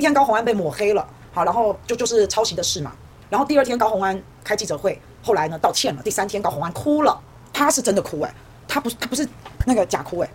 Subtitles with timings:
[0.00, 2.90] 一天高虹安被抹黑了，好，然后就就是抄袭的事嘛。
[3.28, 6.02] 然后第二天高虹安开记者会，后来呢道歉了。
[6.02, 7.20] 第三天高虹安哭了，
[7.52, 8.34] 他是真的哭哎、
[8.66, 9.28] 他不他不是
[9.66, 10.30] 那个假哭哎、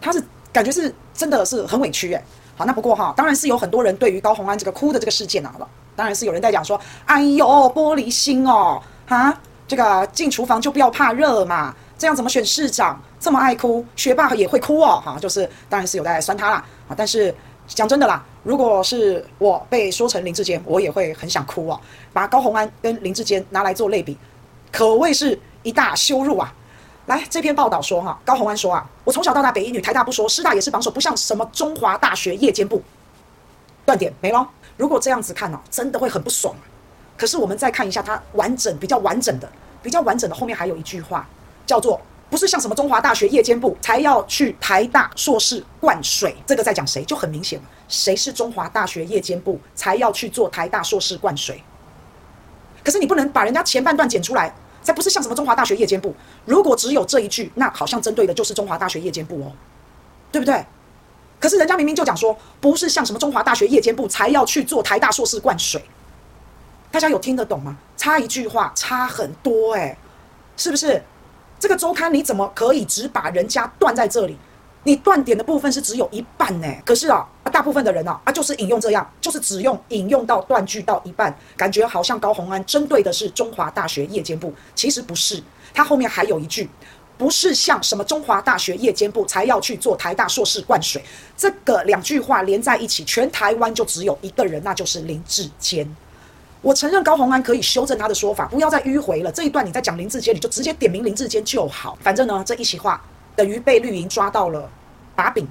[0.00, 2.24] 他是感觉是真的是很委屈哎、
[2.56, 12.98] 好，那不过哈，当然是有很多人对于高虹安这个哭的这个事件啊，好吧，当然是有人在讲说，哎呦玻璃心哦，哈，这个进厨房就不要怕热嘛，这样怎么选市长？
[13.20, 17.34] 这么爱哭，学霸也会哭哦，哈，就是当然是有在酸他啦啊，但是。
[17.68, 21.78] 讲真的啦，如果是我被说成林志坚，我也会很想哭啊！
[22.14, 24.16] 把高虹安跟林志坚拿来做类比，
[24.72, 26.50] 可谓是一大羞辱啊！
[27.08, 32.82] 来，这篇报道说哈，高虹安说啊，我从小到大北一女，台大不说，师大也是榜首，不像什么中华大学夜间部。
[33.84, 34.48] 断点没了。
[34.78, 36.54] 如果这样子看哦，真的会很不爽。
[37.18, 39.46] 可是我们再看一下它完整、比较完整的、
[39.82, 41.28] 比较完整的后面还有一句话，
[41.66, 42.00] 叫做。
[42.30, 47.64] 不是像什么中华大学夜间部才要去台大硕士灌水，这个在讲谁就很明显了。
[47.88, 51.62] 谁是中华大学夜间部才要去做台大硕士灌水？
[52.84, 56.14] 可是你不能把人家前半段剪出来，才不是像什么中华大学夜间部。
[56.44, 59.52] 如果只有这一句，那好像针对的就是中华大学夜间部哦，
[60.30, 60.64] 对不对？
[61.40, 65.82] 可是人家明明就讲说，不是像什么中华大学夜间部才要去做台大硕士灌水，
[66.90, 67.76] 大家有听得懂吗？
[67.96, 69.96] 差一句话差很多诶，
[70.56, 71.02] 是不是？
[71.58, 74.36] 这个周刊你怎么可以只把人家断在这里？
[74.84, 76.66] 你断点的部分是只有一半呢。
[76.84, 85.42] 可是啊，大部分的人啊，啊就是引用这样，就是只用引用到断句到一半，感觉好像高虹安针对的是中华大学夜间部，其实不是。
[85.74, 86.70] 他后面还有一句，
[87.18, 91.02] 不是像什么中华大学夜间部才要去做台大硕士灌水。
[91.36, 95.86] 这个两句话连在一起，全台湾就只有一个人，那就是林志坚。
[96.60, 99.30] 我承认高虹安可以修正他的说法，不要再迂回了。
[99.30, 101.96] 这一段你在讲林志坚，你就直接点名林志坚就好。
[102.00, 103.00] 反正呢，这一席话
[103.36, 104.68] 等于被绿营抓到了
[105.14, 105.46] 把柄，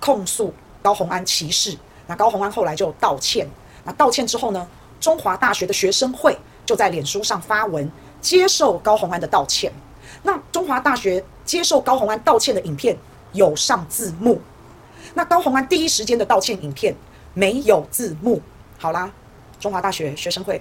[0.00, 1.76] 控诉高虹安歧视。
[2.08, 3.46] 那高虹安后来就道歉。
[3.84, 4.66] 那道歉之后呢，
[5.00, 6.36] 中华大学的学生会
[6.66, 7.88] 就在脸书上发文
[8.20, 9.72] 接受高虹安的道歉。
[10.24, 12.96] 那中华大学接受高虹安道歉的影片
[13.32, 14.40] 有上字幕，
[15.14, 16.92] 那高虹安第一时间的道歉影片
[17.32, 18.42] 没有字幕。
[18.76, 19.08] 好啦。
[19.60, 20.60] 中华大学学生会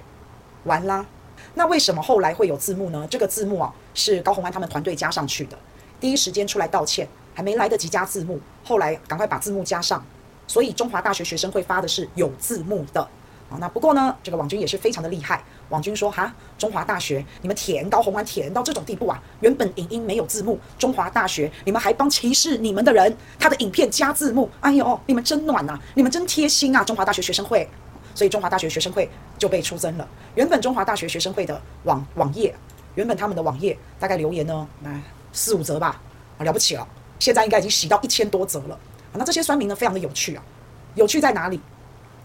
[0.64, 1.06] 完啦，
[1.54, 3.08] 那为什么后来会有字幕呢？
[3.10, 5.58] 这个字幕啊是高红安他们团队加上去的，
[6.00, 10.04] 第一时间出来道歉，还没来得及加字幕，后来赶快把字幕加上，
[10.48, 13.08] 所以中华大学学生会发的是有字幕的。
[13.50, 15.42] 好，那不过呢，这个网军也是非常的厉害。
[15.70, 27.66] 网军说哈，中华大学你们舔高红安舔到这种地步啊，原本影音没有字幕，中华大学你们还帮歧视你们的人他的影片加字幕，哎呦，你们真暖呐、你们真贴心啊，中华大学学生会。
[28.18, 29.08] 所以中华大学学生会
[29.38, 30.08] 就被出征了。
[30.34, 32.52] 原本中华大学学生会的网网页，
[32.96, 35.00] 原本他们的网页大概留言呢，来
[35.32, 36.02] 四五则吧，
[36.40, 36.88] 啊了不起了。
[37.20, 38.74] 现在应该已经洗到一千多则了。
[39.12, 40.44] 啊，那这些酸民呢，非常的有趣啊。
[40.96, 41.62] 有趣在哪里？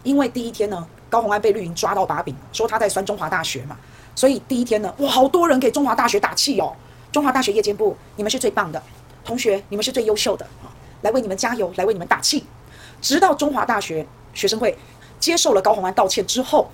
[0.02, 3.76] 因为第一天呢，高虹安被绿营抓到把柄，说他在酸中华大学嘛。
[4.14, 6.74] 所以第一天呢，哇，好多人给中华大学打气哦。
[7.12, 8.82] 中华大学夜间部，你们是最棒的，
[9.26, 12.46] 同学，你们是最优秀的啊，来为你们加油，来为你们打气。
[13.02, 14.74] 直到中华大学学生会。
[15.22, 16.68] 接受了高虹安道歉之后，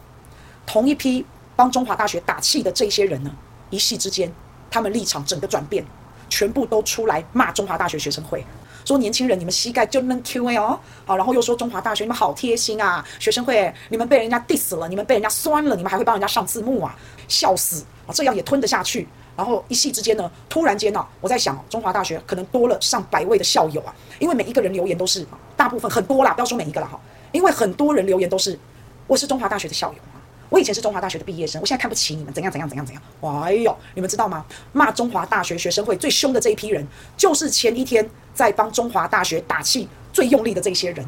[0.65, 1.23] 同一批
[1.55, 3.31] 帮中华大学打气的这些人呢，
[3.69, 4.33] 一夕之间，
[4.71, 5.85] 他们立场整个转变，
[6.31, 8.43] 全部都出来骂中华大学学生会，
[8.87, 16.97] 说年轻人你们膝盖就能 Q A 哦，好，然后又说中华大学你们好贴心啊，学生会你们被人家 diss 了，你们被人家酸了，你们还会帮人家上字幕啊，
[17.29, 19.07] 笑死啊，这样也吞得下去。
[19.37, 26.99] 然后一夕之间呢，突然间呢，我在想，中华大学可能多了上百位的校友啊，因为每一个人留言都是大部分很多啦，不要说每一个了哈。
[27.33, 28.59] 因为很多人留言都是，
[29.07, 30.17] 我是中华大学的校友啊，
[30.49, 33.03] 我以前是中华大学的毕业生，我现在看不起你们，怎样怎样怎样怎样。
[33.43, 34.45] 哎呦，你们知道吗？
[34.73, 41.07] 骂中华大学学生会最凶的这一批人，就是前一天在帮中华大学打气最用力的这些人，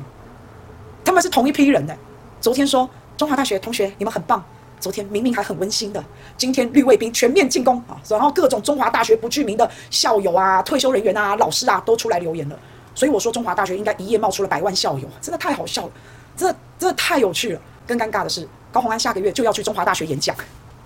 [1.05, 1.95] 他们是同一批人呢。
[2.41, 4.45] 昨天说中华大学同学你们很棒，
[4.79, 6.03] 昨天明明还很温馨的，
[6.37, 12.59] 今天绿卫兵全面进攻啊，然后各种中华大学不具名的校友啊、退休人员啊、老师啊都出来留言了。
[12.95, 15.93] 所以我说，中华大学应该一夜冒出了百万校友，真的太好笑了，
[16.37, 17.61] 真的真的太有趣了。
[17.87, 20.37] 更尴尬的是，高洪安下个月就要去中华大学演讲，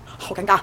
[0.07, 0.61] 好尴尬，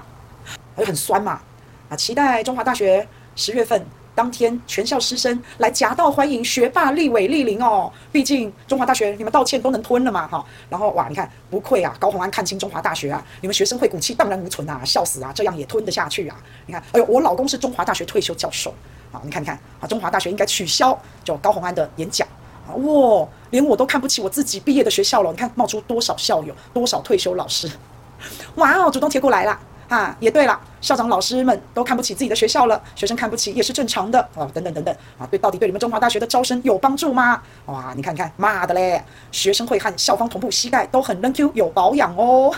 [0.76, 1.40] 还很酸嘛。
[1.88, 3.06] 啊，期待中华大学
[3.36, 3.84] 十月份
[4.14, 7.92] 当天全校师生来夹道欢迎学霸立伟莅临哦。
[8.10, 10.44] 毕竟中华大学你们道歉都能吞了嘛，哈。
[10.68, 16.36] 然后哇，你看不愧啊，高洪安看清中华大学啊，你们学生会骨气荡然无存啊，笑死啊，这样也吞得下去啊。
[16.66, 18.74] 你看，哎呦，我老公是中华大学退休教授。
[19.12, 22.26] 好，你看你看啊，中华大学应该取消就高虹安的演讲
[22.66, 22.72] 啊！
[22.74, 25.30] 哇，连我都看不起我自己毕业的学校了。
[25.30, 27.70] 你看冒出多少校友，多少退休老师，
[28.56, 37.42] 哇哦，主动贴过来了啊，也对了，校长老师们都看不起自己的学校了，学生看不起也是正常的哦，等等等等啊，对，到底对你们中华大学的招生有帮助吗？
[37.66, 42.54] 哇，你看看，妈的嘞，学生会和校方同步膝盖都很能 Q 有保养哦。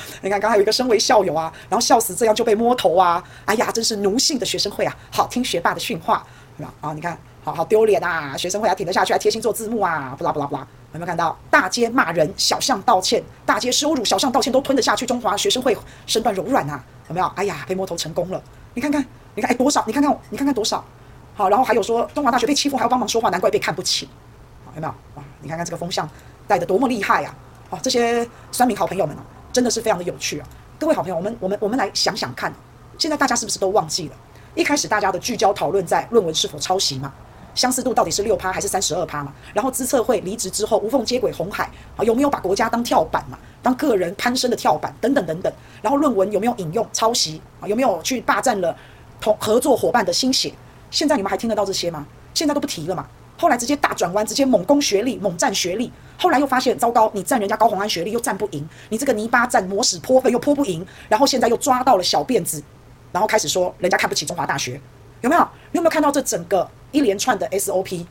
[0.22, 6.24] 你看，刚才有一个身为校友啊，然后笑死这样就被摸头啊，哎呀，真是奴性的学生会啊，好听学霸的训话，
[6.80, 10.66] 啊，你看，好好丢脸啊，学生会还挺得下去，还贴心做字幕啊，不啦不啦不啦。
[10.92, 15.06] 有没有看到大街骂人，小巷道歉；大街羞辱，小巷道歉都吞得下去。
[15.06, 15.74] 中华学生会
[16.06, 17.26] 身段柔软啊，有没有？
[17.34, 18.42] 哎呀，被摸头成功了。
[18.74, 19.02] 你看看，
[19.34, 19.82] 你看，哎，多少？
[19.86, 20.84] 你看看，你看看多少？
[21.34, 24.06] 好，然后还有说中华大学被欺负还要帮忙说话，难怪被看不起。
[24.66, 24.94] 好，有没有？
[25.14, 26.06] 哇，你看看这个风向
[26.46, 27.34] 带得多么厉害啊！
[27.70, 30.48] 好，这些酸民好朋友们啊，真的是非常的有趣啊。
[30.78, 32.52] 各位好朋友，我们我们我们来想想看，
[32.98, 34.14] 现在大家是不是都忘记了？
[34.54, 37.12] 一开始大家的聚焦讨论在论文是否抄袭嘛？
[37.54, 39.32] 相似度到底是六趴还是三十二趴嘛？
[39.52, 43.38] 然后资策会离职之后无缝接轨红海啊，有没有把国家当跳板嘛？
[43.62, 45.52] 当个人攀升的跳板等等等等。
[45.82, 47.68] 然后论文有没有引用抄袭啊？
[47.68, 48.74] 有没有去霸占了
[49.20, 50.52] 同合作伙伴的心血？
[50.90, 52.06] 现在你们还听得到这些吗？
[52.32, 53.06] 现在都不提了嘛。
[53.42, 55.90] 后来直接大转弯，直接猛攻学历，猛占学历。
[56.16, 60.86] 后来又发现糟糕，你占人家高红安学历又占不赢，你这个泥巴占磨屎泼粪又泼不赢。
[61.08, 62.62] 然后现在又抓到了小辫子，
[63.10, 64.80] 然后开始说人家看不起中华大学，
[65.22, 65.42] 有没有？
[65.72, 66.70] 你有没有看到这整个？
[66.92, 68.06] 一连串的 SOP，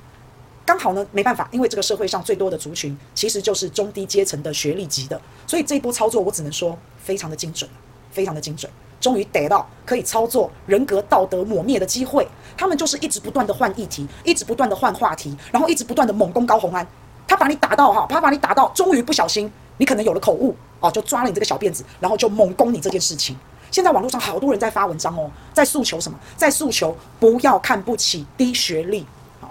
[0.66, 7.69] 刚好呢，没办法，因为这个社会上最多的族群其实就是中低阶层的学历级的，所以这一波操作我只能说非常的精准，
[8.12, 8.69] 非常的精准，
[9.01, 12.25] 终于得到可以操作人格道德抹灭的机会。
[12.56, 16.88] 他们就是一直不断的换议题，一直不断的换话题，然后一直不断的猛攻高虹安，
[17.27, 23.36] 他把你打到哈，他把你打到，终于不小心你可能有了口误哦，就抓了你这个小辫子，然后就猛攻你这件事情。
[23.71, 26.19] 现在网络上好多人在发文章哦，在诉求什么？
[26.36, 29.06] 在诉求不要看不起低学历。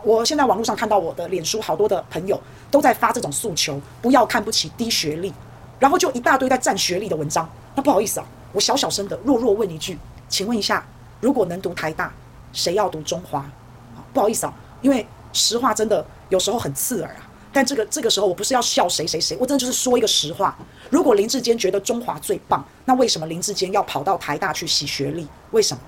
[0.05, 5.32] 我现在网络上看到我的脸书好多的朋友都在发这种诉求，不要看不起低学历，
[5.79, 7.49] 然后就一大堆在占学历的文章。
[7.75, 9.99] 那不好意思啊，我小小声的弱弱问一句，
[10.29, 10.87] 请问一下，
[11.20, 12.12] 如果能读台大，
[12.52, 13.44] 谁要读中华？
[14.12, 17.26] 不好意思啊，因为实话真的有时候很刺耳啊。
[17.52, 20.56] 但这个这个时候，我不是要笑谁谁谁，我真的就是说一个实话。
[20.88, 25.26] 如果林志坚觉得中华最棒，那为什么林志坚要跑到台大去洗学历？
[25.50, 25.82] 为什么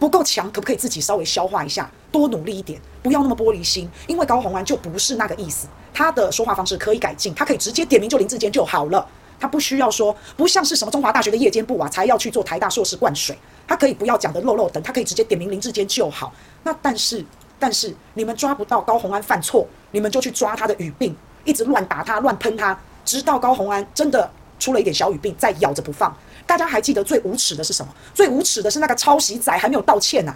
[0.00, 0.50] 不够强？
[0.50, 3.88] 可不可以自己稍微消化一下，多努力一点，不要那么玻璃心？
[4.08, 9.06] 因为高虹安就不是那个意思，他的说话方式可以改进，他可以直接点名就林志坚就好了，
[9.38, 13.36] 他不需要说，不像是什么中华大学的夜间部啊，才要去做台大硕士灌水，
[13.66, 16.32] 他可以不要讲的漏漏等，他可以直接点名林志坚就好。
[16.62, 17.24] 那但是。
[17.56, 24.28] 但是你们抓不到高虹安犯错，你们就去抓他的语病，一直乱打他、乱喷他，直到高虹安真的
[24.58, 26.14] 出了一点小语病，再咬着不放。
[26.46, 27.94] 大家还记得最无耻的是什么？
[28.12, 30.34] 最无耻的是那个抄袭仔还没有道歉呐、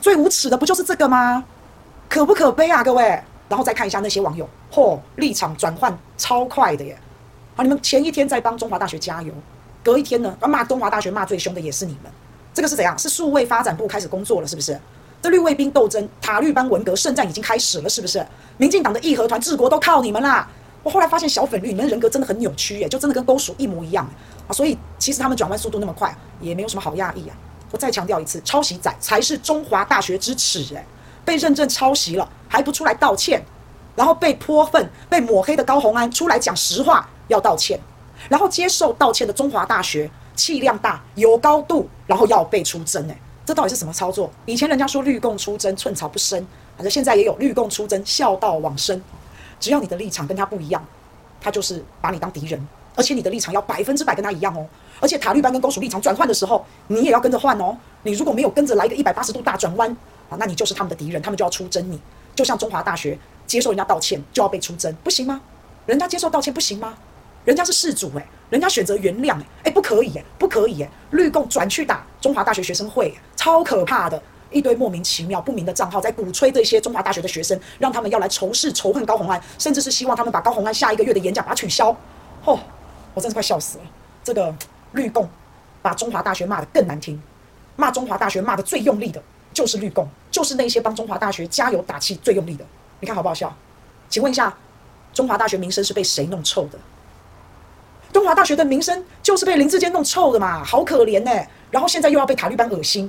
[0.00, 1.42] 最无耻的不就是这个吗？
[2.08, 3.02] 可不可悲啊，各位？
[3.48, 6.96] 然后再看一下那些网友，嚯，立场转换超快的耶！
[7.58, 9.34] 好，你们前一天在帮中华大学加油，
[9.82, 12.12] 隔一天呢，骂中华大学骂最凶的也是你们。
[12.54, 12.96] 这个是怎样？
[12.96, 14.80] 是数位发展部开始工作了，是不是？
[15.20, 18.24] 这绿卫兵斗争、塔绿班文革圣战已经开始了，是不是？
[18.58, 20.48] 民进党的义和团治国都靠你们啦！
[20.84, 24.08] 我后来发现小粉绿，你们人格真的很扭曲耶，就真的跟勾鼠一模一样
[24.46, 24.52] 啊！
[24.52, 27.34] 所以其实他们转弯速度那么快，也没有什么好讶异啊！
[27.72, 30.86] 我再强调一次，抄袭仔才是中华大学之耻诶，
[31.24, 33.44] 被认证抄袭了还不出来道歉，
[33.96, 37.78] 然后被泼粪、被抹黑的高虹安出来讲实话要道歉，
[38.28, 43.16] 然后接受道歉的中华大学气量大有高度，然后要被出征诶。
[43.46, 44.30] 这到底是什么操作？
[44.44, 46.38] 以前人家说绿共出征，寸草不生，
[46.76, 49.00] 反正现在也有绿共出征，孝道往生。
[49.58, 50.84] 只要你的立场跟他不一样，
[51.40, 54.66] 他就是把你当敌人，而且你的立场要百分之百跟他一样哦。
[55.00, 57.74] 而且塔利班跟公署立场转换的时候，你也要跟着换哦。
[58.02, 59.90] 你如果没有跟着来一个一百八十度大转弯
[60.28, 61.98] 啊，那你就是他们的敌人，他们就要出征你。
[62.34, 65.40] 就像中华大学接受人家道歉就要被出征，不行吗？
[65.86, 66.96] 人家接受道歉不行吗？
[67.48, 81.88] 人家是事主诶，人家选择原谅诶，诶不可以诶，不可以诶，绿共转去打中华大学学生会，超可怕的，一堆莫名其妙不明的账号在鼓吹这些中华大学的学生，让他们要来仇视仇恨高虹安，甚至是希望他们把高虹安下一个月的演讲把它取消。
[82.44, 82.60] 哦，
[83.14, 83.84] 我真是快笑死了。
[84.22, 84.54] 这个
[84.92, 85.26] 绿共
[85.80, 87.18] 把中华大学骂得更难听，
[87.76, 89.22] 骂中华大学骂得最用力的
[89.54, 92.66] 就是绿共，就是那些帮中华大学加油打气最用力的。
[93.00, 93.56] 你看好不好笑？
[94.10, 94.54] 请问一下，
[95.14, 96.78] 中华大学名声是被谁弄臭的？
[98.18, 101.30] 中华大学的名声就是被林志坚弄臭的嘛，好可怜呢、
[101.70, 103.08] 然后现在又要被塔利班恶心，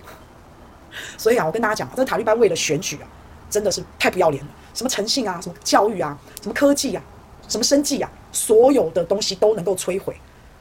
[1.18, 3.10] 所以啊，我跟大家讲，这塔利班为了选举啊，
[3.50, 4.52] 真的是太不要脸了。
[4.76, 7.02] 什么诚信啊，什么教育啊，什么科技啊，
[7.48, 10.16] 什么生计啊，所有的东西都能够摧毁。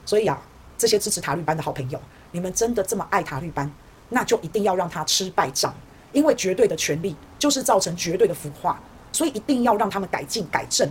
[0.07, 0.41] 所以啊，
[0.79, 2.01] 这些支持塔利班的好朋友，
[2.31, 3.71] 你们真的这么爱塔利班，
[4.09, 5.75] 那就一定要让他吃败仗，
[6.13, 8.81] 因为绝对的权力就是造成绝对的腐化，
[9.13, 10.91] 所以一定要让他们改进改正。